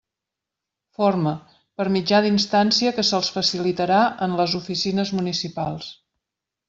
[0.99, 1.33] Forma:
[1.81, 5.93] per mitjà d'instància que se'ls facilitarà en les oficines municipals.